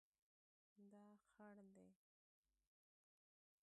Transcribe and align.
دا 0.91 1.01
خړ 1.29 1.55
دی 1.75 1.89